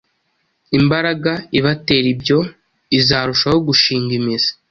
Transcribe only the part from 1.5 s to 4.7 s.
ibatera ibyo izarushaho gushinga imizi.